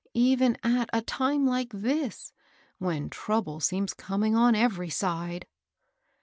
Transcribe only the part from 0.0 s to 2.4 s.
even at a time like this,